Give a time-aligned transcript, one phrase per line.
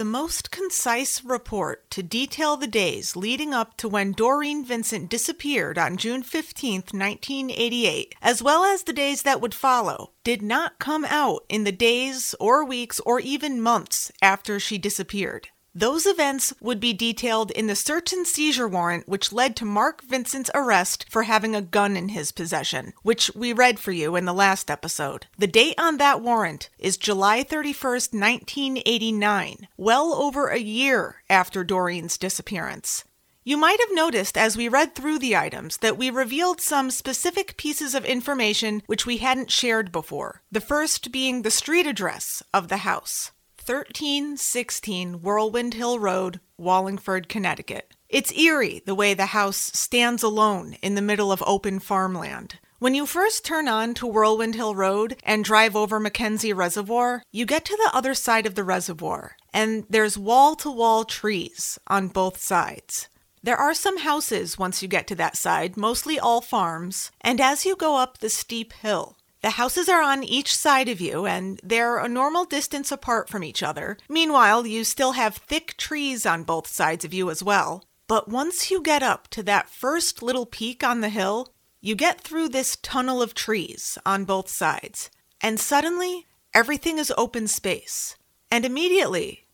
[0.00, 5.76] the most concise report to detail the days leading up to when Doreen Vincent disappeared
[5.76, 11.04] on June 15, 1988, as well as the days that would follow, did not come
[11.04, 15.48] out in the days or weeks or even months after she disappeared.
[15.74, 20.02] Those events would be detailed in the search and seizure warrant which led to Mark
[20.02, 24.24] Vincent's arrest for having a gun in his possession, which we read for you in
[24.24, 25.26] the last episode.
[25.38, 32.18] The date on that warrant is July 31st, 1989, well over a year after Doreen's
[32.18, 33.04] disappearance.
[33.44, 37.56] You might have noticed as we read through the items that we revealed some specific
[37.56, 40.42] pieces of information which we hadn't shared before.
[40.50, 43.30] The first being the street address of the house.
[43.70, 47.94] 1316 Whirlwind Hill Road, Wallingford, Connecticut.
[48.08, 52.58] It's eerie the way the house stands alone in the middle of open farmland.
[52.80, 57.46] When you first turn on to Whirlwind Hill Road and drive over Mackenzie Reservoir, you
[57.46, 62.08] get to the other side of the reservoir, and there's wall to wall trees on
[62.08, 63.08] both sides.
[63.40, 67.64] There are some houses once you get to that side, mostly all farms, and as
[67.64, 71.60] you go up the steep hill, the houses are on each side of you and
[71.62, 73.96] they're a normal distance apart from each other.
[74.08, 77.84] Meanwhile, you still have thick trees on both sides of you as well.
[78.06, 82.20] But once you get up to that first little peak on the hill, you get
[82.20, 85.10] through this tunnel of trees on both sides,
[85.40, 88.16] and suddenly everything is open space.
[88.50, 89.46] And immediately,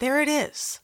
[0.00, 0.80] there it is,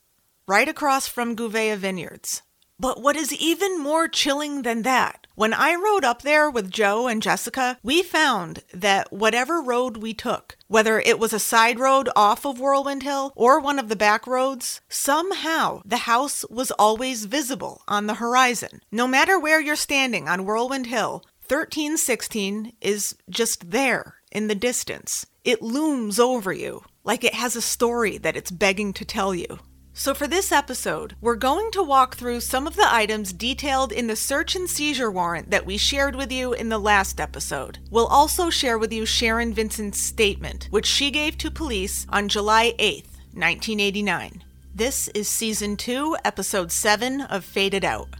[0.46, 2.42] right across from Gouveia Vineyards.
[2.78, 7.06] But what is even more chilling than that, when I rode up there with Joe
[7.06, 12.10] and Jessica, we found that whatever road we took, whether it was a side road
[12.14, 17.24] off of Whirlwind Hill or one of the back roads, somehow the house was always
[17.24, 18.82] visible on the horizon.
[18.92, 25.24] No matter where you're standing on Whirlwind Hill, 1316 is just there in the distance.
[25.44, 29.60] It looms over you like it has a story that it's begging to tell you.
[29.98, 34.08] So, for this episode, we're going to walk through some of the items detailed in
[34.08, 37.78] the search and seizure warrant that we shared with you in the last episode.
[37.90, 42.74] We'll also share with you Sharon Vincent's statement, which she gave to police on July
[42.78, 44.44] 8th, 1989.
[44.74, 48.16] This is Season 2, Episode 7 of Faded Out.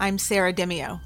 [0.00, 1.02] I'm Sarah Demio.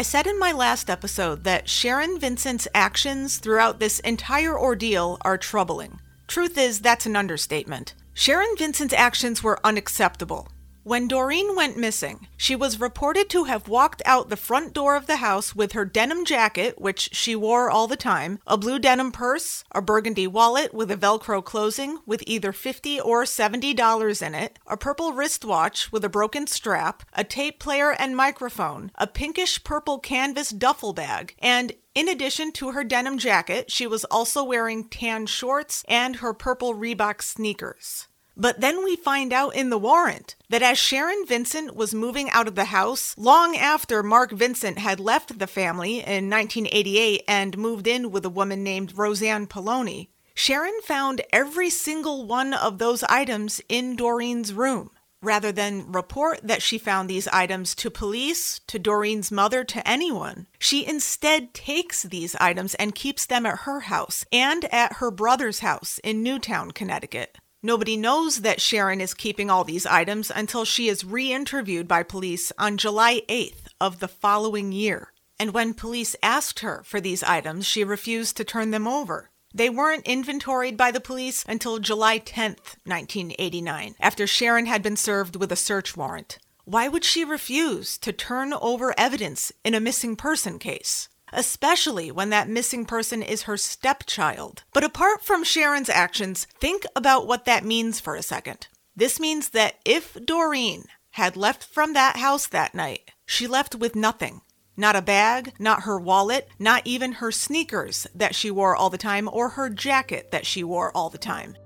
[0.00, 5.36] I said in my last episode that Sharon Vincent's actions throughout this entire ordeal are
[5.36, 6.00] troubling.
[6.26, 7.92] Truth is, that's an understatement.
[8.14, 10.48] Sharon Vincent's actions were unacceptable.
[10.82, 15.06] When Doreen went missing, she was reported to have walked out the front door of
[15.06, 19.12] the house with her denim jacket, which she wore all the time, a blue denim
[19.12, 24.58] purse, a burgundy wallet with a Velcro closing with either 50 or $70 in it,
[24.66, 29.98] a purple wristwatch with a broken strap, a tape player and microphone, a pinkish purple
[29.98, 35.26] canvas duffel bag, and in addition to her denim jacket, she was also wearing tan
[35.26, 38.08] shorts and her purple Reebok sneakers.
[38.36, 42.48] But then we find out in the warrant that as Sharon Vincent was moving out
[42.48, 47.86] of the house, long after Mark Vincent had left the family in 1988 and moved
[47.86, 53.60] in with a woman named Roseanne Poloni, Sharon found every single one of those items
[53.68, 54.90] in Doreen's room.
[55.22, 60.46] Rather than report that she found these items to police, to Doreen's mother, to anyone,
[60.58, 65.58] she instead takes these items and keeps them at her house and at her brother's
[65.58, 67.36] house in Newtown, Connecticut.
[67.62, 72.02] Nobody knows that Sharon is keeping all these items until she is re interviewed by
[72.02, 75.12] police on July 8th of the following year.
[75.38, 79.28] And when police asked her for these items, she refused to turn them over.
[79.52, 85.36] They weren't inventoried by the police until July 10th, 1989, after Sharon had been served
[85.36, 86.38] with a search warrant.
[86.64, 91.09] Why would she refuse to turn over evidence in a missing person case?
[91.32, 94.64] Especially when that missing person is her stepchild.
[94.72, 98.68] But apart from Sharon's actions, think about what that means for a second.
[98.96, 103.96] This means that if Doreen had left from that house that night, she left with
[103.96, 104.42] nothing.
[104.76, 108.98] Not a bag, not her wallet, not even her sneakers that she wore all the
[108.98, 111.56] time or her jacket that she wore all the time.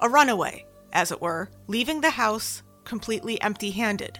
[0.00, 4.18] A runaway, as it were, leaving the house completely empty handed.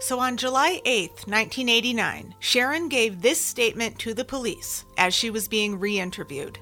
[0.00, 5.48] So on July 8, 1989, Sharon gave this statement to the police as she was
[5.48, 6.58] being re interviewed.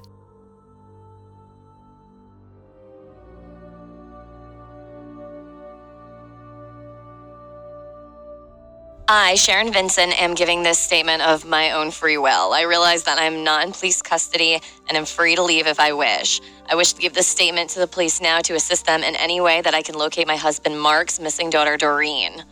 [9.09, 12.53] I, Sharon Vincent, am giving this statement of my own free will.
[12.53, 15.91] I realize that I'm not in police custody and am free to leave if I
[15.91, 16.39] wish.
[16.69, 19.41] I wish to give this statement to the police now to assist them in any
[19.41, 22.45] way that I can locate my husband Mark's missing daughter Doreen.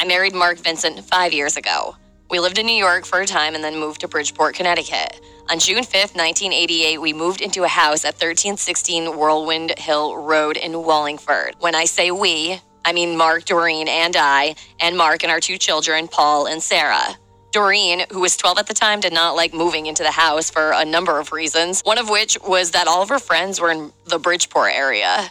[0.00, 1.94] I married Mark Vincent five years ago.
[2.30, 5.20] We lived in New York for a time and then moved to Bridgeport, Connecticut.
[5.50, 10.84] On June 5th, 1988, we moved into a house at 1316 Whirlwind Hill Road in
[10.84, 11.56] Wallingford.
[11.58, 15.58] When I say we, I mean Mark, Doreen, and I, and Mark and our two
[15.58, 17.18] children, Paul and Sarah.
[17.52, 20.72] Doreen, who was 12 at the time, did not like moving into the house for
[20.72, 23.92] a number of reasons, one of which was that all of her friends were in
[24.06, 25.30] the Bridgeport area.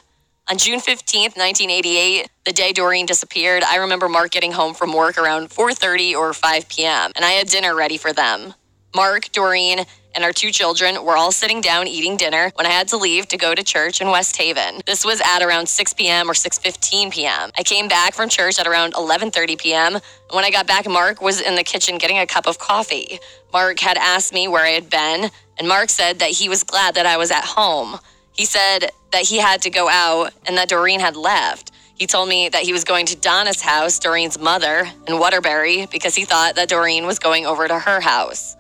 [0.52, 5.20] On June 15th, 1988, the day Doreen disappeared, I remember Mark getting home from work
[5.20, 8.56] around 4:30 or 5 p.m., and I had dinner ready for them.
[8.96, 9.86] Mark, Doreen,
[10.16, 13.28] and our two children were all sitting down eating dinner when I had to leave
[13.28, 14.82] to go to church in West Haven.
[14.88, 16.28] This was at around 6 p.m.
[16.28, 17.52] or 6:15 p.m.
[17.56, 20.00] I came back from church at around 11:30 p.m.
[20.32, 23.20] When I got back, Mark was in the kitchen getting a cup of coffee.
[23.54, 25.30] Mark had asked me where I had been,
[25.60, 28.00] and Mark said that he was glad that I was at home.
[28.40, 31.74] He said that he had to go out and that Doreen had left.
[31.96, 36.16] He told me that he was going to Donna's house, Doreen's mother, in Waterbury, because
[36.16, 38.56] he thought that Doreen was going over to her house.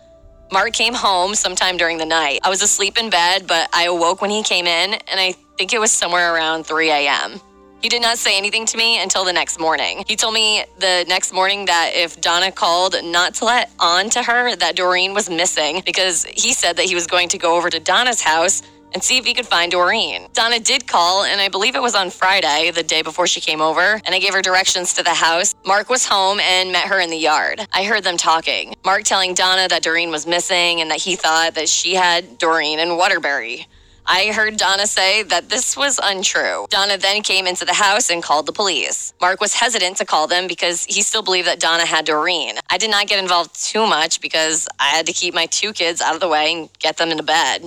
[0.51, 2.41] Mark came home sometime during the night.
[2.43, 5.71] I was asleep in bed, but I awoke when he came in, and I think
[5.71, 7.39] it was somewhere around 3 a.m.
[7.81, 10.03] He did not say anything to me until the next morning.
[10.09, 14.23] He told me the next morning that if Donna called, not to let on to
[14.23, 17.69] her that Doreen was missing because he said that he was going to go over
[17.69, 18.61] to Donna's house
[18.93, 20.27] and see if he could find Doreen.
[20.33, 23.61] Donna did call, and I believe it was on Friday, the day before she came
[23.61, 25.53] over, and I gave her directions to the house.
[25.65, 27.65] Mark was home and met her in the yard.
[27.73, 28.75] I heard them talking.
[28.85, 32.79] Mark telling Donna that Doreen was missing and that he thought that she had Doreen
[32.79, 33.67] in Waterbury.
[34.11, 36.65] I heard Donna say that this was untrue.
[36.71, 39.13] Donna then came into the house and called the police.
[39.21, 42.55] Mark was hesitant to call them because he still believed that Donna had Doreen.
[42.71, 46.01] I did not get involved too much because I had to keep my two kids
[46.01, 47.63] out of the way and get them into bed.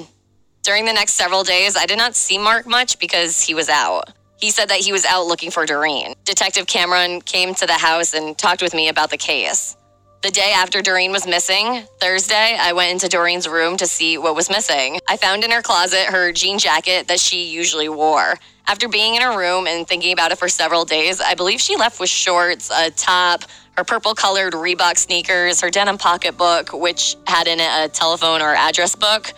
[0.62, 4.10] During the next several days, I did not see Mark much because he was out.
[4.36, 6.14] He said that he was out looking for Doreen.
[6.24, 9.76] Detective Cameron came to the house and talked with me about the case.
[10.22, 14.36] The day after Doreen was missing, Thursday, I went into Doreen's room to see what
[14.36, 15.00] was missing.
[15.08, 18.36] I found in her closet her jean jacket that she usually wore.
[18.68, 21.74] After being in her room and thinking about it for several days, I believe she
[21.74, 23.42] left with shorts, a top,
[23.76, 28.54] her purple colored Reebok sneakers, her denim pocketbook, which had in it a telephone or
[28.54, 29.32] address book.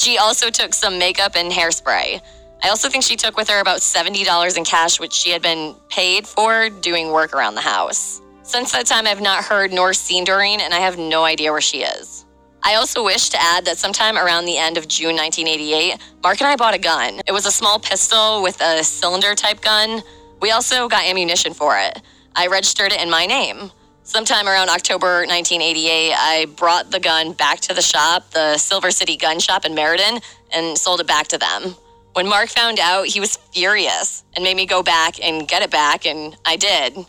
[0.00, 2.22] She also took some makeup and hairspray.
[2.62, 5.74] I also think she took with her about $70 in cash, which she had been
[5.90, 8.22] paid for doing work around the house.
[8.42, 11.60] Since that time, I've not heard nor seen Doreen, and I have no idea where
[11.60, 12.24] she is.
[12.62, 16.48] I also wish to add that sometime around the end of June 1988, Mark and
[16.48, 17.20] I bought a gun.
[17.26, 20.00] It was a small pistol with a cylinder type gun.
[20.40, 22.00] We also got ammunition for it.
[22.34, 23.70] I registered it in my name.
[24.02, 29.16] Sometime around October 1988, I brought the gun back to the shop, the Silver City
[29.16, 30.20] Gun Shop in Meriden,
[30.52, 31.76] and sold it back to them.
[32.14, 35.70] When Mark found out, he was furious and made me go back and get it
[35.70, 37.06] back, and I did.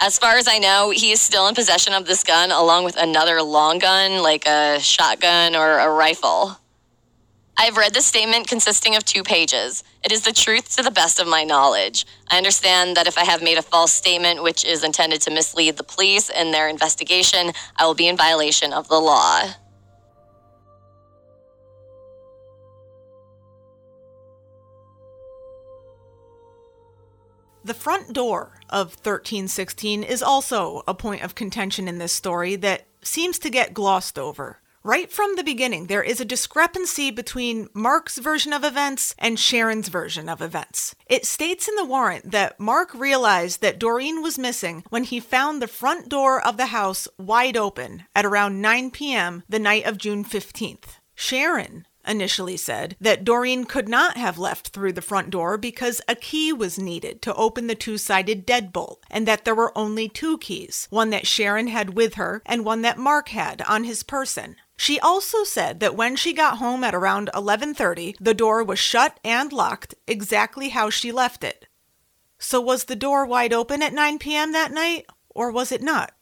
[0.00, 2.96] As far as I know, he is still in possession of this gun along with
[2.96, 6.58] another long gun, like a shotgun or a rifle.
[7.56, 9.84] I have read this statement consisting of two pages.
[10.02, 12.04] It is the truth to the best of my knowledge.
[12.28, 15.76] I understand that if I have made a false statement which is intended to mislead
[15.76, 19.42] the police in their investigation, I will be in violation of the law.
[27.62, 32.82] The front door of 1316 is also a point of contention in this story that
[33.00, 34.60] seems to get glossed over.
[34.86, 39.88] Right from the beginning, there is a discrepancy between Mark's version of events and Sharon's
[39.88, 40.94] version of events.
[41.06, 45.62] It states in the warrant that Mark realized that Doreen was missing when he found
[45.62, 49.42] the front door of the house wide open at around 9 p.m.
[49.48, 50.98] the night of June 15th.
[51.14, 56.14] Sharon initially said that Doreen could not have left through the front door because a
[56.14, 60.36] key was needed to open the two sided deadbolt, and that there were only two
[60.36, 64.56] keys one that Sharon had with her and one that Mark had on his person.
[64.84, 69.18] She also said that when she got home at around 11:30, the door was shut
[69.24, 71.66] and locked exactly how she left it.
[72.38, 74.52] So was the door wide open at 9 p.m.
[74.52, 76.12] that night, or was it not?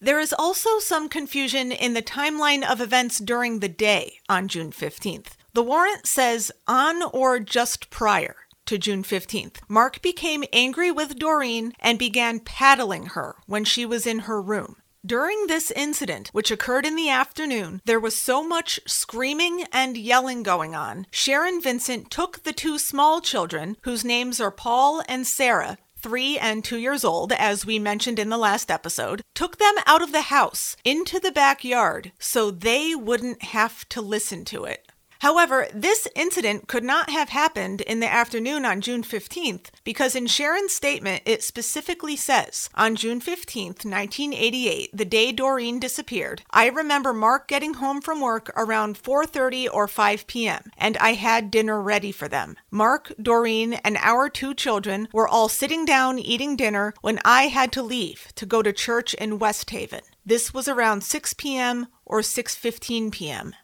[0.00, 4.72] There is also some confusion in the timeline of events during the day on June
[4.72, 5.36] 15th.
[5.52, 8.34] The warrant says on or just prior
[8.66, 14.04] to June 15th, Mark became angry with Doreen and began paddling her when she was
[14.04, 14.82] in her room.
[15.06, 20.42] During this incident, which occurred in the afternoon, there was so much screaming and yelling
[20.42, 21.06] going on.
[21.12, 26.64] Sharon Vincent took the two small children, whose names are Paul and Sarah, three and
[26.64, 30.22] two years old, as we mentioned in the last episode, took them out of the
[30.22, 34.87] house into the backyard so they wouldn't have to listen to it.
[35.20, 40.26] However, this incident could not have happened in the afternoon on June 15th because in
[40.26, 47.12] Sharon's statement it specifically says, on June 15th, 1988, the day Doreen disappeared, I remember
[47.12, 50.70] Mark getting home from work around 4:30 or 5 p.m.
[50.76, 52.56] and I had dinner ready for them.
[52.70, 57.72] Mark, Doreen, and our two children were all sitting down eating dinner when I had
[57.72, 60.02] to leave to go to church in West Haven.
[60.24, 61.88] This was around 6 p.m.
[62.06, 63.54] or 6:15 p.m.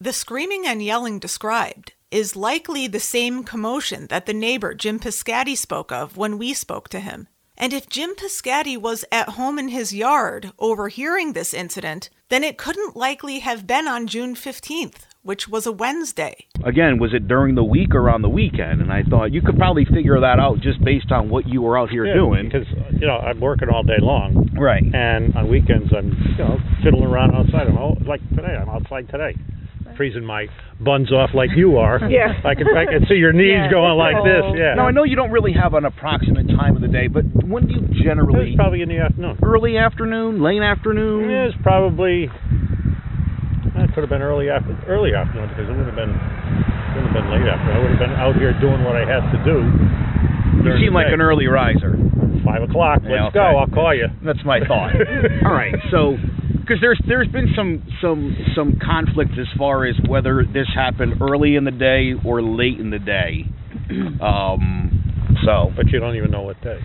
[0.00, 5.56] The screaming and yelling described is likely the same commotion that the neighbor Jim Piscati
[5.56, 7.26] spoke of when we spoke to him.
[7.56, 12.56] And if Jim Piscati was at home in his yard overhearing this incident, then it
[12.58, 16.46] couldn't likely have been on June 15th, which was a Wednesday.
[16.62, 18.80] Again, was it during the week or on the weekend?
[18.80, 21.76] And I thought you could probably figure that out just based on what you were
[21.76, 22.44] out here Yeah, doing.
[22.44, 24.84] Because you know I'm working all day long, Right.
[24.94, 27.66] and on weekends I'm you know fiddling around outside.
[27.66, 28.54] I'm all, like today.
[28.54, 29.34] I'm outside today,
[29.98, 30.46] freezing my
[30.80, 31.98] buns off like you are.
[32.08, 32.40] Yeah.
[32.46, 33.70] I can I can see your knees Yeah.
[33.70, 34.40] going like this.
[34.46, 34.54] Oh.
[34.56, 34.72] Yeah.
[34.78, 37.66] Now I know you don't really have an approximate time of the day, but when
[37.66, 39.36] do you it was generally probably in the afternoon.
[39.42, 41.28] early afternoon, late afternoon?
[41.28, 42.30] Yeah, was probably.
[43.78, 47.12] It could have been early after early afternoon because it would have been it wouldn't
[47.12, 47.74] have been late afternoon.
[47.76, 49.56] I would have been out here doing what I had to do.
[50.64, 51.94] You seem like an early riser.
[52.44, 53.02] five o'clock.
[53.04, 53.38] Let's okay.
[53.38, 53.58] go.
[53.60, 54.08] I'll call you.
[54.24, 54.94] That's my thought.
[55.44, 56.16] All right, so
[56.68, 61.56] because there's there's been some some some conflict as far as whether this happened early
[61.56, 63.46] in the day or late in the day.
[64.20, 66.80] Um, so But you don't even know what day.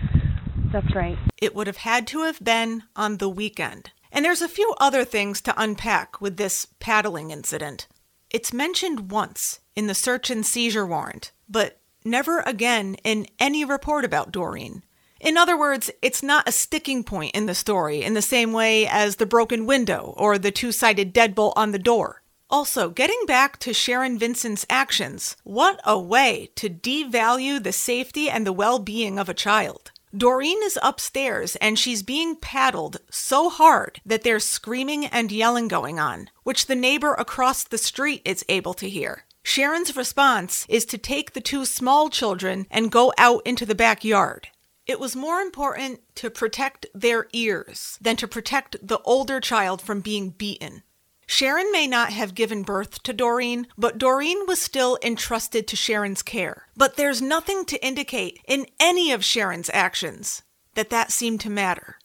[0.72, 1.18] That's right.
[1.40, 3.90] It would have had to have been on the weekend.
[4.10, 7.88] And there's a few other things to unpack with this paddling incident.
[8.30, 14.04] It's mentioned once in the search and seizure warrant, but never again in any report
[14.04, 14.82] about Doreen.
[15.20, 18.86] In other words, it's not a sticking point in the story in the same way
[18.86, 22.22] as the broken window or the two sided deadbolt on the door.
[22.50, 28.46] Also, getting back to Sharon Vincent's actions, what a way to devalue the safety and
[28.46, 29.90] the well being of a child.
[30.16, 35.98] Doreen is upstairs and she's being paddled so hard that there's screaming and yelling going
[35.98, 39.24] on, which the neighbor across the street is able to hear.
[39.42, 44.48] Sharon's response is to take the two small children and go out into the backyard.
[44.86, 50.00] It was more important to protect their ears than to protect the older child from
[50.00, 50.82] being beaten.
[51.26, 56.22] Sharon may not have given birth to Doreen, but Doreen was still entrusted to Sharon's
[56.22, 56.68] care.
[56.76, 60.42] But there's nothing to indicate in any of Sharon's actions
[60.74, 61.98] that that seemed to matter.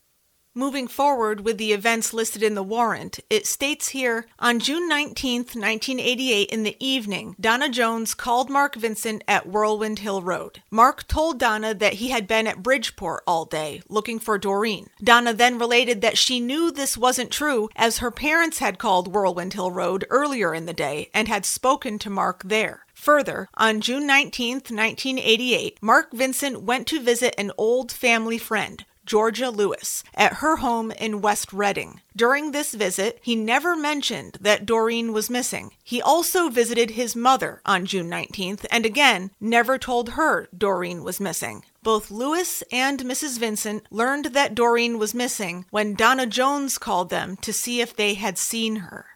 [0.55, 5.41] Moving forward with the events listed in the warrant, it states here on June 19,
[5.41, 10.63] 1988, in the evening, Donna Jones called Mark Vincent at Whirlwind Hill Road.
[10.71, 14.89] Mark told Donna that he had been at Bridgeport all day looking for Doreen.
[15.03, 19.53] Donna then related that she knew this wasn't true as her parents had called Whirlwind
[19.53, 22.87] Hill Road earlier in the day and had spoken to Mark there.
[22.95, 29.49] Further, on June 19, 1988, Mark Vincent went to visit an old family friend, Georgia
[29.49, 31.99] Lewis, at her home in West Redding.
[32.15, 35.71] During this visit, he never mentioned that Doreen was missing.
[35.83, 41.19] He also visited his mother on June 19th and again never told her Doreen was
[41.19, 41.65] missing.
[41.81, 43.39] Both Lewis and Mrs.
[43.39, 48.13] Vincent learned that Doreen was missing when Donna Jones called them to see if they
[48.13, 49.07] had seen her.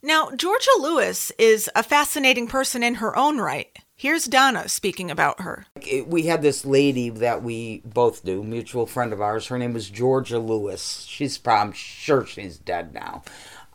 [0.00, 3.76] Now, Georgia Lewis is a fascinating person in her own right.
[4.00, 5.66] Here's Donna speaking about her.
[6.06, 9.48] We had this lady that we both knew, mutual friend of ours.
[9.48, 11.04] Her name was Georgia Lewis.
[11.06, 13.22] She's I'm sure she's dead now,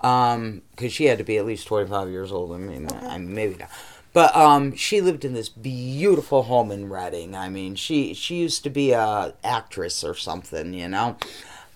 [0.01, 2.53] because she had to be at least 25 years old.
[2.53, 3.69] I mean, I mean maybe not.
[4.13, 7.35] But um, she lived in this beautiful home in Redding.
[7.35, 11.17] I mean, she she used to be a actress or something, you know.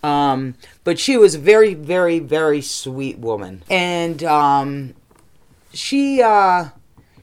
[0.01, 4.95] Um, but she was a very, very, very sweet woman, and um,
[5.71, 6.69] she uh,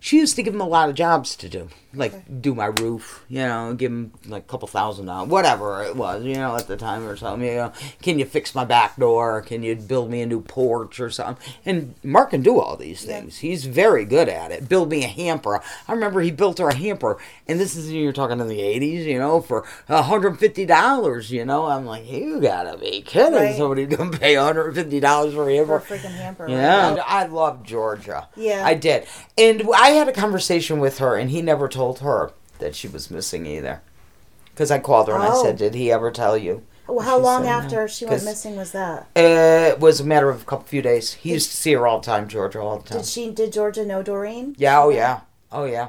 [0.06, 3.25] she used to give him a lot of jobs to do, like do my roof,
[3.28, 6.66] you know, give him like a couple thousand dollars, whatever it was, you know, at
[6.69, 7.49] the time or something.
[7.49, 9.40] You know, can you fix my back door?
[9.43, 11.43] Can you build me a new porch or something?
[11.64, 13.38] And Mark can do all these things.
[13.38, 14.69] He's very good at it.
[14.69, 15.62] Build me a hamper.
[15.88, 19.05] I remember he built her a hamper, and this is you're talking in the '80s,
[19.05, 21.31] you know, for hundred fifty dollars.
[21.31, 23.35] You know, I'm like, you gotta be kidding!
[23.35, 23.57] Right.
[23.57, 25.81] Somebody gonna pay hundred fifty dollars for a hamper?
[25.81, 27.02] For a freaking hamper, Yeah, right?
[27.07, 28.28] I love Georgia.
[28.37, 28.62] Yeah.
[28.64, 29.07] I did,
[29.38, 33.11] and I had a conversation with her, and he never told her that she was
[33.11, 33.83] missing either.
[34.52, 35.43] Because I called her and I Oh.
[35.43, 37.52] said, "Did he ever tell you?" Well, how She long said no.
[37.52, 39.09] after she went 'Cause, missing was that?
[39.16, 39.21] uh,
[39.73, 41.14] It was a matter of a couple few days.
[41.14, 42.99] He used to see her all the time, Georgia, all the time.
[42.99, 43.31] Did she?
[43.31, 44.55] Did Georgia know Doreen?
[44.59, 45.21] yeah, oh yeah,
[45.52, 45.88] oh yeah.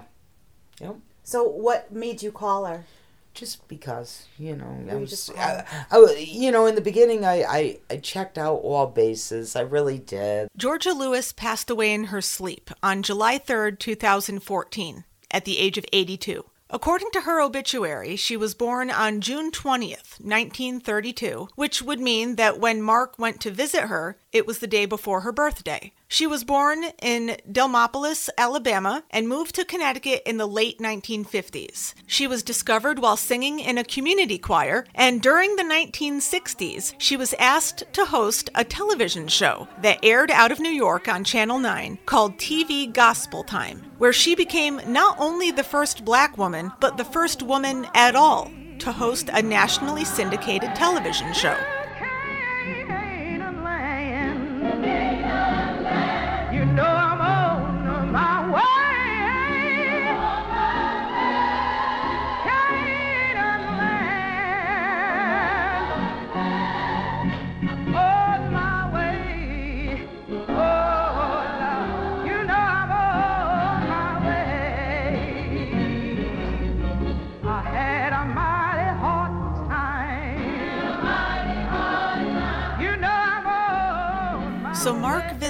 [0.82, 0.96] Yep.
[1.24, 2.86] So what made you call her?
[3.34, 6.82] Just because, you know, I you was, just I, I wa- you know, in the
[6.82, 9.56] beginning, I, I, I checked out all bases.
[9.56, 10.48] I really did.
[10.58, 15.86] Georgia Lewis passed away in her sleep on July 3rd, 2014, at the age of
[15.92, 16.44] 82.
[16.70, 22.60] According to her obituary, she was born on June 20th, 1932, which would mean that
[22.60, 25.94] when Mark went to visit her, it was the day before her birthday.
[26.10, 31.94] She was born in Demopolis, Alabama, and moved to Connecticut in the late 1950s.
[32.08, 37.34] She was discovered while singing in a community choir, and during the 1960s, she was
[37.38, 42.00] asked to host a television show that aired out of New York on Channel 9
[42.06, 47.04] called TV Gospel Time, where she became not only the first black woman, but the
[47.04, 48.50] first woman at all
[48.80, 51.58] to host a nationally syndicated television show.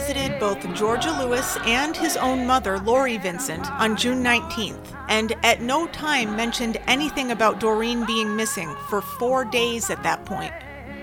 [0.07, 5.61] Visited both Georgia Lewis and his own mother, Lori Vincent, on June 19th, and at
[5.61, 10.53] no time mentioned anything about Doreen being missing for four days at that point.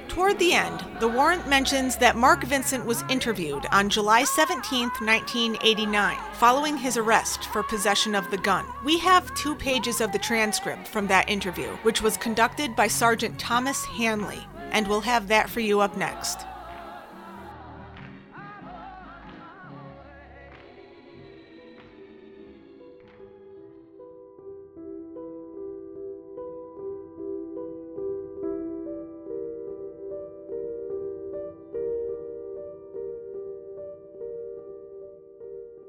[0.08, 6.16] Toward the end, the warrant mentions that Mark Vincent was interviewed on July 17, 1989,
[6.32, 8.64] following his arrest for possession of the gun.
[8.84, 13.38] We have two pages of the transcript from that interview, which was conducted by Sergeant
[13.38, 16.46] Thomas Hanley, and we'll have that for you up next.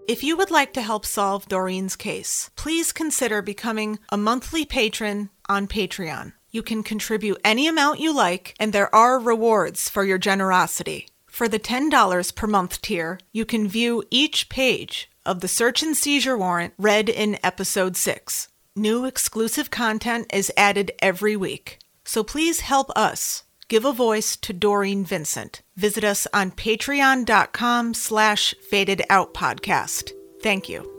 [0.08, 5.32] If you would like to help solve Doreen's case, please consider becoming a monthly patron
[5.50, 6.34] on Patreon.
[6.52, 11.08] You can contribute any amount you like, and there are rewards for your generosity.
[11.26, 15.98] For the $10 per month tier, you can view each page of the search and
[15.98, 18.48] seizure warrant read in episode 6.
[18.76, 21.80] New exclusive content is added every week.
[22.04, 25.62] So please help us give a voice to Doreen Vincent.
[25.76, 30.12] Visit us on patreon.com slash faded out podcast.
[30.42, 30.95] Thank you.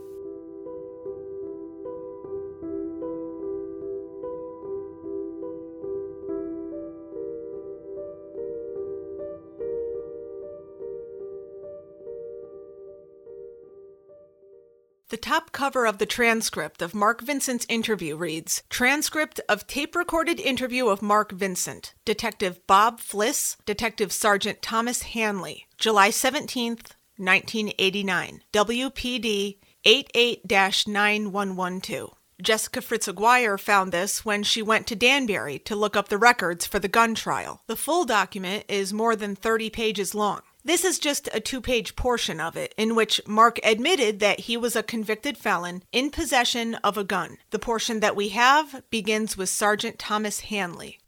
[15.09, 20.40] The top cover of the transcript of Mark Vincent's interview reads Transcript of tape recorded
[20.40, 26.79] interview of Mark Vincent, Detective Bob Fliss, Detective Sergeant Thomas Hanley, July 17,
[27.19, 30.51] 1989, WPD 88
[30.88, 32.16] 9112.
[32.42, 36.66] Jessica Fritz Aguirre found this when she went to Danbury to look up the records
[36.66, 37.62] for the gun trial.
[37.69, 40.42] The full document is more than 30 pages long.
[40.66, 44.57] This is just a two page portion of it, in which Mark admitted that he
[44.57, 47.37] was a convicted felon in possession of a gun.
[47.50, 50.98] The portion that we have begins with Sergeant Thomas Hanley.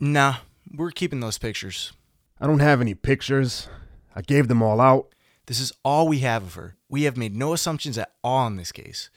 [0.00, 0.38] Nah,
[0.74, 1.92] we're keeping those pictures.
[2.40, 3.68] I don't have any pictures.
[4.16, 5.14] I gave them all out.
[5.46, 6.74] This is all we have of her.
[6.88, 9.10] We have made no assumptions at all in this case.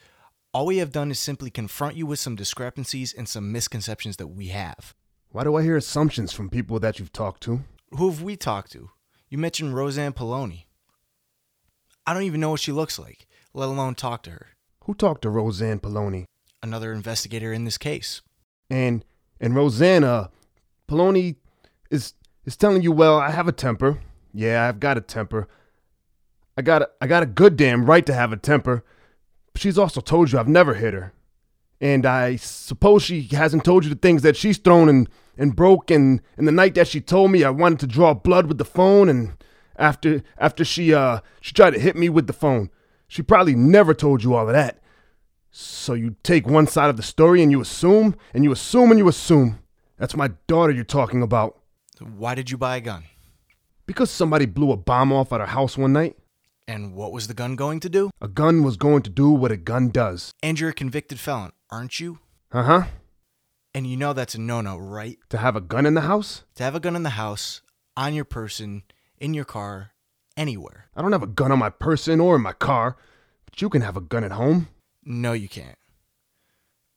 [0.54, 4.28] All we have done is simply confront you with some discrepancies and some misconceptions that
[4.28, 4.94] we have.
[5.30, 7.64] Why do I hear assumptions from people that you've talked to?
[7.96, 8.90] Who have we talked to?
[9.28, 10.64] You mentioned Roseanne Poloni.
[12.06, 14.48] I don't even know what she looks like, let alone talk to her.
[14.84, 16.24] Who talked to Roseanne Poloni?
[16.62, 18.22] Another investigator in this case.
[18.70, 19.04] And
[19.40, 20.30] and Rosanna
[20.88, 21.36] Poloni
[21.90, 24.00] is is telling you, well, I have a temper.
[24.32, 25.48] Yeah, I've got a temper.
[26.56, 28.84] I got a, I got a good damn right to have a temper.
[29.52, 31.12] But she's also told you I've never hit her.
[31.82, 35.90] And I suppose she hasn't told you the things that she's thrown and, and broke
[35.90, 38.64] and, and the night that she told me I wanted to draw blood with the
[38.64, 39.32] phone and
[39.76, 42.70] after after she uh she tried to hit me with the phone.
[43.08, 44.80] She probably never told you all of that.
[45.50, 48.98] So you take one side of the story and you assume and you assume and
[48.98, 49.58] you assume.
[49.98, 51.58] That's my daughter you're talking about.
[51.98, 53.02] Why did you buy a gun?
[53.86, 56.16] Because somebody blew a bomb off at her house one night.
[56.66, 58.10] And what was the gun going to do?
[58.20, 60.32] A gun was going to do what a gun does.
[60.42, 62.20] And you're a convicted felon, aren't you?
[62.52, 62.82] Uh huh.
[63.74, 65.18] And you know that's a no no, right?
[65.30, 66.44] To have a gun in the house?
[66.56, 67.62] To have a gun in the house,
[67.96, 68.82] on your person,
[69.18, 69.92] in your car,
[70.36, 70.86] anywhere.
[70.94, 72.96] I don't have a gun on my person or in my car,
[73.44, 74.68] but you can have a gun at home.
[75.04, 75.78] No, you can't.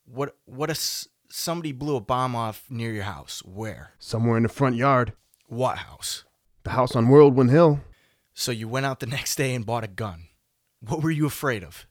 [0.05, 3.41] What what if somebody blew a bomb off near your house?
[3.43, 3.93] Where?
[3.97, 5.13] Somewhere in the front yard.
[5.47, 6.23] What house?
[6.63, 7.79] The house on Whirlwind Hill.
[8.35, 10.27] So you went out the next day and bought a gun.
[10.81, 11.87] What were you afraid of?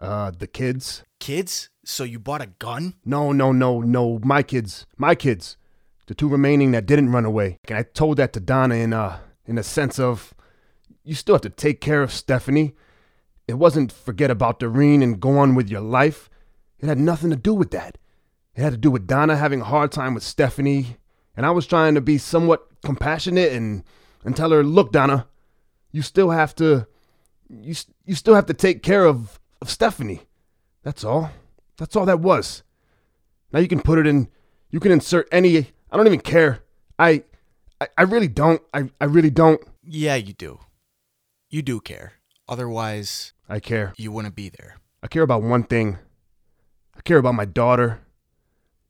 [0.00, 1.02] Uh, the kids.
[1.18, 1.68] Kids?
[1.84, 2.94] So you bought a gun?
[3.04, 4.20] No, no, no, no.
[4.22, 4.86] My kids.
[4.96, 5.56] My kids.
[6.06, 7.58] The two remaining that didn't run away.
[7.68, 10.32] And I told that to Donna in uh in a sense of
[11.02, 12.74] you still have to take care of Stephanie.
[13.48, 16.30] It wasn't forget about Doreen and go on with your life.
[16.78, 17.98] It had nothing to do with that.
[18.54, 20.96] It had to do with Donna having a hard time with Stephanie,
[21.36, 23.84] and I was trying to be somewhat compassionate and
[24.24, 25.26] and tell her, "Look, Donna,
[25.92, 26.86] you still have to
[27.48, 27.74] you
[28.04, 30.22] you still have to take care of of Stephanie.
[30.82, 31.30] That's all.
[31.76, 32.62] That's all that was.
[33.52, 34.28] Now you can put it in
[34.70, 35.58] you can insert any
[35.90, 36.60] I don't even care.
[36.98, 37.24] I
[37.80, 38.60] I, I really don't.
[38.74, 39.60] I, I really don't.
[39.84, 40.58] Yeah, you do.
[41.48, 42.14] You do care.
[42.48, 43.92] Otherwise, I care.
[43.96, 44.78] you wouldn't be there.
[45.02, 45.98] I care about one thing.
[46.96, 48.00] I care about my daughter.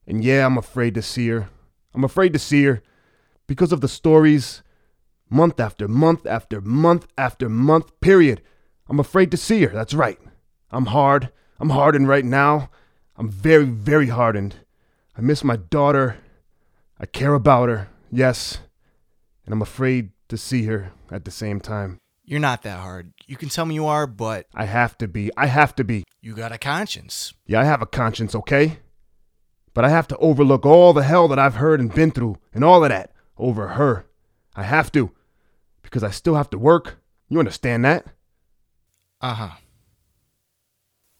[0.07, 1.49] And yeah, I'm afraid to see her.
[1.95, 2.83] I'm afraid to see her
[3.47, 4.63] because of the stories
[5.31, 8.43] month after month after month after month, period.
[8.89, 9.73] I'm afraid to see her.
[9.73, 10.19] That's right.
[10.71, 11.31] I'm hard.
[11.61, 12.71] I'm hardened right now.
[13.17, 14.57] I'm very, very hardened.
[15.17, 16.19] I miss my daughter.
[17.01, 18.59] I care about her, yes.
[19.45, 21.99] And I'm afraid to see her at the same time.
[22.25, 23.13] You're not that hard.
[23.27, 25.31] You can tell me you are, but I have to be.
[25.37, 26.05] I have to be.
[26.21, 27.33] you got a conscience.
[27.47, 28.79] Yeah, I have a conscience, okay?
[29.73, 32.63] But I have to overlook all the hell that I've heard and been through and
[32.63, 34.07] all of that over her.
[34.55, 35.13] I have to.
[35.89, 36.99] Because I still have to work.
[37.29, 38.07] You understand that?
[39.21, 39.51] Uh huh.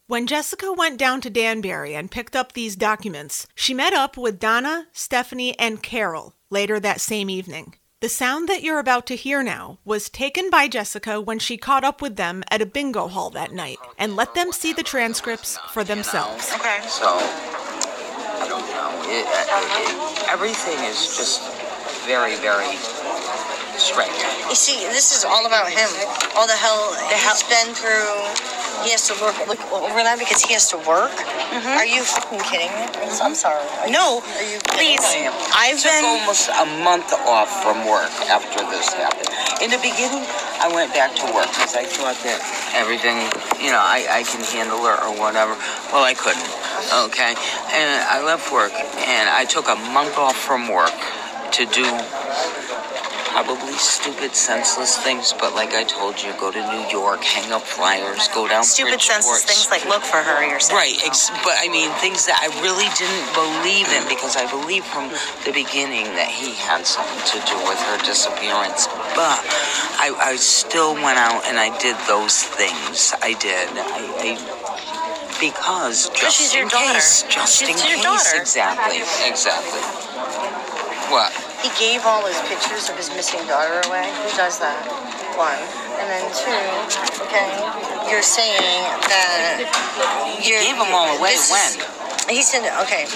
[0.07, 4.39] When Jessica went down to Danbury and picked up these documents, she met up with
[4.39, 7.75] Donna, Stephanie, and Carol later that same evening.
[8.01, 11.85] The sound that you're about to hear now was taken by Jessica when she caught
[11.85, 15.59] up with them at a bingo hall that night and let them see the transcripts
[15.73, 16.51] for themselves.
[16.55, 16.79] Okay.
[16.87, 18.89] So, I don't know.
[19.11, 21.43] It, it, everything is just
[22.07, 22.79] very, very
[23.79, 25.87] You see, this is all about him.
[26.35, 28.11] All the hell he's been through.
[28.83, 31.11] He has to work look over that because he has to work.
[31.51, 31.79] Mm-hmm.
[31.79, 32.87] Are you fucking kidding me?
[33.23, 33.63] I'm sorry.
[33.83, 35.03] Are No, Are you please.
[35.15, 35.31] me?
[35.55, 36.07] I've took been.
[36.07, 39.31] almost a month off from work after this happened.
[39.63, 40.23] In the beginning,
[40.63, 42.39] I went back to work because I thought that
[42.75, 43.19] everything,
[43.63, 45.55] you know, I, I can handle it or whatever.
[45.91, 46.51] Well, I couldn't.
[47.11, 47.35] Okay.
[47.75, 50.95] And I left work and I took a month off from work
[51.59, 51.87] to do
[53.45, 55.33] probably stupid, senseless things.
[55.39, 59.01] But like I told you, go to New York, hang up flyers, go down Stupid,
[59.01, 60.43] senseless things like look for her.
[60.43, 60.75] You're saying.
[60.77, 64.87] Right, ex- but I mean things that I really didn't believe in because I believed
[64.87, 65.09] from
[65.47, 68.87] the beginning that he had something to do with her disappearance.
[69.15, 69.39] But
[70.03, 73.15] I, I still went out and I did those things.
[73.23, 73.71] I did.
[73.79, 74.31] I, I
[75.39, 76.95] because just she's your in daughter.
[76.99, 78.41] case, just She's in your case, daughter.
[78.43, 78.99] exactly,
[79.31, 79.79] exactly.
[81.15, 81.31] What?
[81.63, 84.07] He gave all his pictures of his missing daughter away.
[84.23, 84.79] Who does that?
[85.35, 85.59] One.
[85.99, 86.55] And then two,
[87.27, 87.51] okay,
[88.11, 88.63] you're saying
[89.11, 89.67] that
[90.43, 90.63] you're.
[90.63, 91.83] Gave them all away this when?
[91.83, 93.07] is- He said, okay.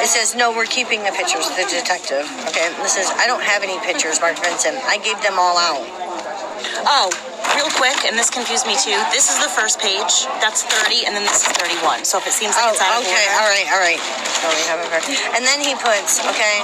[0.00, 2.24] It says, no, we're keeping the pictures, the detective.
[2.48, 4.80] Okay, this says, I don't have any pictures, Mark Vincent.
[4.88, 5.84] I gave them all out.
[6.88, 7.10] Oh,
[7.54, 8.96] real quick, and this confused me too.
[9.14, 10.26] This is the first page.
[10.42, 12.04] That's 30, and then this is 31.
[12.04, 13.38] So if it seems like Oh, it's out of okay, order.
[13.40, 14.00] all right, all right.
[14.44, 15.02] Oh, we have of her.
[15.36, 16.60] And then he puts, okay,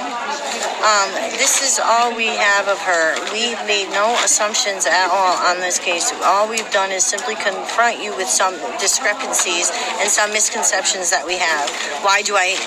[0.85, 3.15] um, this is all we have of her.
[3.33, 6.11] We've made no assumptions at all on this case.
[6.23, 11.37] All we've done is simply confront you with some discrepancies and some misconceptions that we
[11.37, 11.69] have.
[12.03, 12.57] Why do I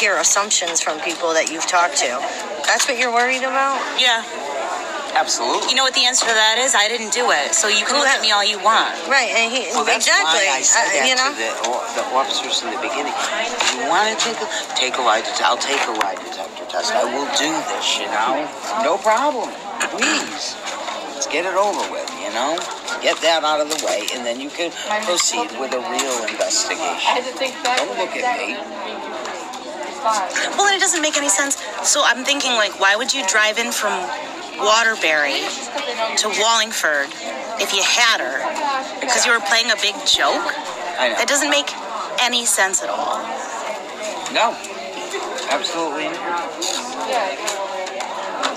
[0.00, 2.18] hear assumptions from people that you've talked to?
[2.66, 3.76] That's what you're worried about?
[4.00, 4.24] Yeah.
[5.14, 5.70] Absolutely.
[5.70, 6.74] You know what the answer to that is?
[6.74, 7.54] I didn't do it.
[7.54, 8.98] So you can Who look ha- at me all you want.
[9.06, 10.42] Right, and he Well, that's exactly.
[10.50, 11.30] why I said uh, that you know.
[11.30, 11.50] to the,
[12.02, 13.14] the officers in the beginning.
[13.14, 16.66] If you want to take a take a lie detector, I'll take a lie detector
[16.66, 16.90] test.
[16.92, 18.42] I will do this, you know.
[18.82, 19.54] No problem.
[19.94, 20.58] Please,
[21.14, 22.58] let's get it over with, you know.
[22.98, 24.74] Get that out of the way, and then you can
[25.06, 27.22] proceed with a real investigation.
[27.62, 28.58] Don't look at me.
[30.58, 31.56] Well, and it doesn't make any sense.
[31.86, 33.94] So I'm thinking, like, why would you drive in from
[34.58, 35.42] Waterbury
[36.18, 37.10] to Wallingford
[37.60, 38.38] if you had her?
[39.00, 40.46] Because you were playing a big joke?
[40.98, 41.16] I know.
[41.18, 41.68] That doesn't make
[42.22, 43.18] any sense at all.
[44.32, 44.54] No,
[45.50, 46.50] absolutely not.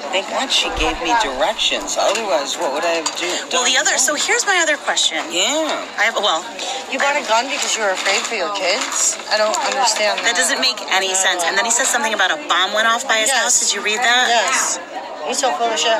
[0.07, 1.97] Thank God she gave me directions.
[1.99, 3.27] Otherwise, what would I have do?
[3.51, 5.19] Well, the other, so here's my other question.
[5.29, 5.67] Yeah.
[5.99, 6.41] I have, well,
[6.89, 9.19] You bought a gun because you were afraid for your kids?
[9.29, 10.31] I don't understand that.
[10.31, 11.43] that doesn't make any sense.
[11.43, 13.43] And then he says something about a bomb went off by his Yes.
[13.43, 13.55] house.
[13.59, 14.25] Did you read that?
[14.31, 14.79] Yes.
[15.27, 15.99] He's so full of shit.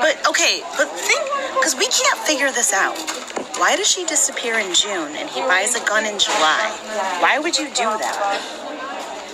[0.00, 1.20] But okay, but think,
[1.54, 2.96] because we can't figure this out.
[3.58, 6.72] Why does she disappear in June and he buys a gun in July?
[7.20, 8.16] Why would you do that?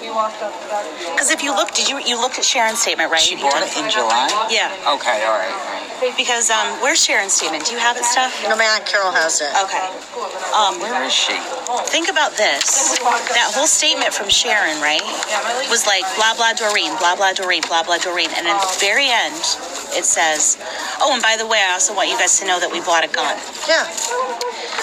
[0.03, 3.21] Because if you look, did you you looked at Sharon's statement, right?
[3.21, 4.27] She bought it in July?
[4.51, 4.71] Yeah.
[4.95, 5.51] Okay, all right.
[5.51, 5.82] all right.
[6.17, 7.65] Because um, where's Sharon's statement?
[7.67, 8.35] Do you have it, stuff?
[8.43, 9.55] No, man, Carol has it.
[9.55, 9.87] Okay.
[10.51, 11.38] Um, Where is she?
[11.88, 12.99] think about this.
[13.33, 15.01] That whole statement from Sharon, right,
[15.71, 19.09] was like blah blah Doreen, blah blah Doreen, blah blah Doreen, and at the very
[19.09, 19.38] end,
[19.95, 20.59] it says,
[21.01, 23.05] "Oh, and by the way, I also want you guys to know that we bought
[23.05, 23.38] a gun."
[23.69, 23.87] Yeah.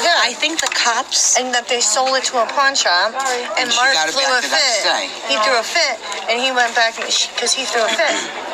[0.01, 0.15] Yeah.
[0.19, 3.67] I think the cops and that they sold it to a pawn shop, and, And
[3.71, 4.83] she Mark got it back a the next fit.
[4.87, 5.03] day.
[5.31, 5.95] He threw a fit,
[6.31, 8.15] and he went back because he threw a fit.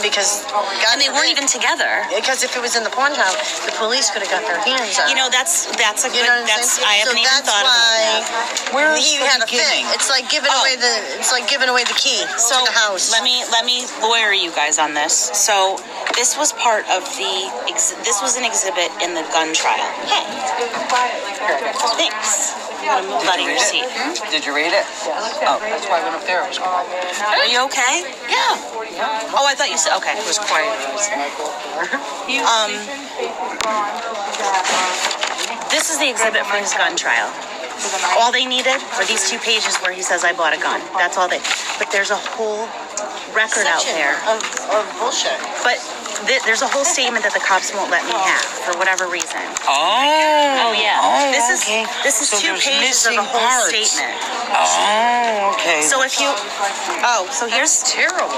[0.00, 2.00] Because God and they weren't even together.
[2.14, 3.34] Because if it was in the pawn shop,
[3.68, 5.10] the police could have got their hands on.
[5.12, 6.22] You know, that's that's a good.
[6.22, 6.88] You know what I'm that's saying?
[6.88, 8.24] I haven't so even that's thought why
[8.72, 9.02] about that.
[9.04, 9.60] He the had a fit.
[9.92, 10.62] It's like giving Oh.
[10.64, 10.92] away the.
[11.20, 13.12] It's like giving away the key So to the house.
[13.12, 15.12] let me let me lawyer you guys on this.
[15.36, 15.76] So
[16.16, 17.50] this was part of the.
[17.68, 19.84] Ex- this was an exhibit in the gun trial.
[20.90, 22.58] Thanks.
[22.82, 23.86] I'm gonna move out your seat.
[24.30, 24.82] Did you read it?
[25.46, 26.42] Oh, that's why I went up there.
[26.42, 26.90] It was quiet.
[27.22, 28.02] Are you okay?
[28.26, 28.58] Yeah.
[29.30, 30.18] Oh, I thought you said okay.
[30.18, 30.74] It was quiet.
[32.42, 32.74] Um,
[35.70, 37.30] this is the exhibit for his gun trial.
[38.18, 41.16] All they needed were these two pages where he says, "I bought a gun." That's
[41.16, 41.40] all they.
[41.78, 42.66] But there's a whole
[43.30, 44.18] record out there.
[44.26, 44.42] of,
[44.74, 45.38] of bullshit.
[45.62, 45.78] But
[46.26, 49.40] th- there's a whole statement that the cops won't let me have for whatever reason.
[49.68, 50.68] Oh.
[50.68, 51.00] Oh yeah.
[51.00, 51.84] Oh, this is okay.
[52.02, 53.72] this is So two pages of a whole parts.
[53.72, 54.14] statement.
[54.50, 55.80] Oh, okay.
[55.86, 56.26] So if you,
[57.06, 58.28] oh, so here's terrible.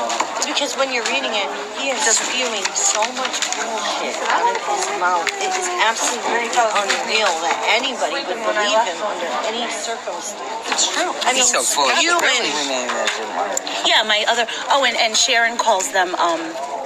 [0.44, 1.48] Because when you're reading it,
[1.80, 5.24] he is spewing so much bullshit out of his mouth.
[5.40, 10.36] It is absolutely unreal that anybody would believe him under any circumstance.
[10.68, 11.14] It's true.
[11.24, 14.44] I mean, He's so full you and- Really rename that to Yeah, my other.
[14.68, 16.40] Oh, and, and Sharon calls them um,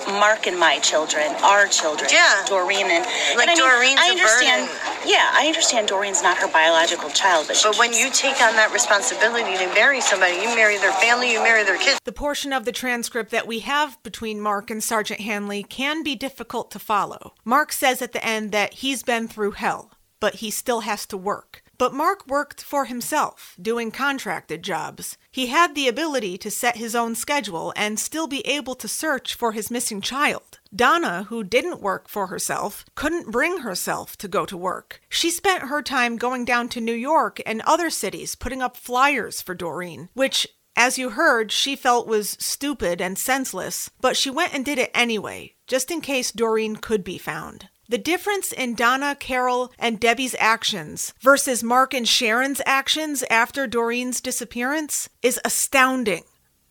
[0.06, 2.08] Mark and my children, our children.
[2.12, 2.44] Yeah.
[2.48, 3.04] Doreen and
[3.36, 4.68] Like and I mean, Doreen's I a understand.
[4.68, 5.08] burden.
[5.08, 8.54] Yeah, I understand Doreen's not her biological child, but she But when you take on
[8.54, 12.00] that responsibility to marry somebody, you marry their family, you marry their kids.
[12.04, 16.14] The portion of the transcript that we have between Mark and Sergeant Hanley can be
[16.14, 17.34] difficult to follow.
[17.44, 19.90] Mark says at the end that he's been through hell,
[20.20, 21.62] but he still has to work.
[21.78, 25.18] But Mark worked for himself, doing contracted jobs.
[25.30, 29.34] He had the ability to set his own schedule and still be able to search
[29.34, 30.58] for his missing child.
[30.74, 35.00] Donna, who didn't work for herself, couldn't bring herself to go to work.
[35.08, 39.42] She spent her time going down to New York and other cities putting up flyers
[39.42, 40.46] for Doreen, which
[40.78, 44.90] as you heard, she felt was stupid and senseless, but she went and did it
[44.92, 47.70] anyway, just in case Doreen could be found.
[47.88, 54.20] The difference in Donna, Carol, and Debbie's actions versus Mark and Sharon's actions after Doreen's
[54.20, 56.24] disappearance is astounding.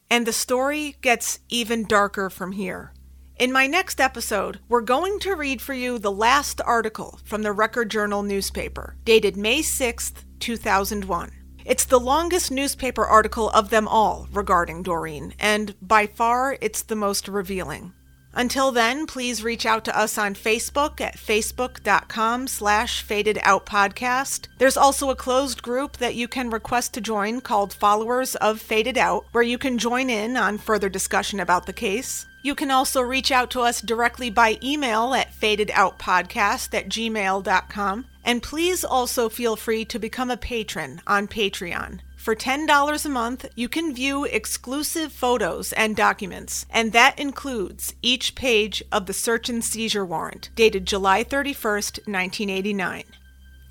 [0.10, 2.92] And the story gets even darker from here.
[3.40, 7.54] In my next episode, we're going to read for you the last article from the
[7.54, 11.32] Record Journal newspaper, dated May 6th, 2001.
[11.64, 16.96] It's the longest newspaper article of them all regarding Doreen, and by far it's the
[16.96, 17.94] most revealing.
[18.36, 24.48] Until then, please reach out to us on Facebook at facebook.com slash faded out podcast.
[24.58, 28.98] There's also a closed group that you can request to join called Followers of Faded
[28.98, 32.26] Out, where you can join in on further discussion about the case.
[32.44, 38.06] You can also reach out to us directly by email at fadedoutpodcast at gmail.com.
[38.24, 42.02] And please also feel free to become a patron on Patreon.
[42.26, 48.34] For $10 a month, you can view exclusive photos and documents, and that includes each
[48.34, 53.04] page of the search and seizure warrant dated July 31st, 1989.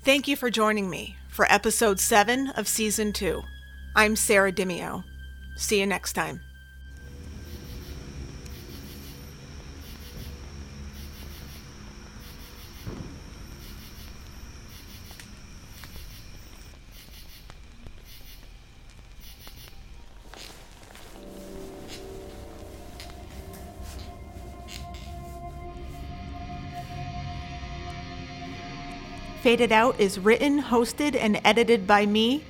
[0.05, 3.41] Thank you for joining me for episode 7 of season 2.
[3.93, 5.03] I'm Sarah Dimio.
[5.57, 6.39] See you next time.
[29.45, 32.43] Faded Out is written, hosted, and edited by me.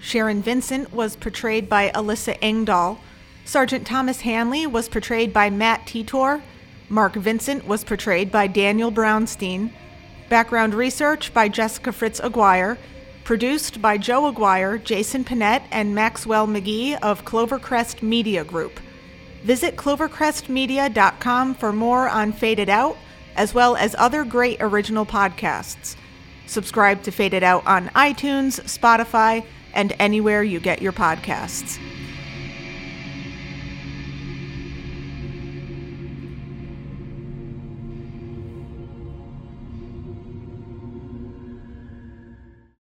[0.00, 2.98] Sharon Vincent was portrayed by Alyssa Engdahl.
[3.44, 6.40] Sergeant Thomas Hanley was portrayed by Matt Titor.
[6.88, 9.70] Mark Vincent was portrayed by Daniel Brownstein.
[10.30, 12.78] Background research by Jessica Fritz Aguirre.
[13.22, 18.80] Produced by Joe Aguirre, Jason Panette, and Maxwell McGee of Clovercrest Media Group.
[19.42, 22.96] Visit clovercrestmedia.com for more on Faded Out,
[23.36, 25.96] as well as other great original podcasts.
[26.50, 31.78] Subscribe to Faded Out on iTunes, Spotify, and anywhere you get your podcasts.